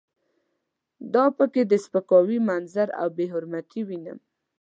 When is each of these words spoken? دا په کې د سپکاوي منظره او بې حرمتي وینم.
دا 1.13 1.25
په 1.37 1.45
کې 1.53 1.61
د 1.71 1.73
سپکاوي 1.85 2.39
منظره 2.49 2.93
او 3.01 3.07
بې 3.15 3.25
حرمتي 3.33 3.81
وینم. 3.87 4.17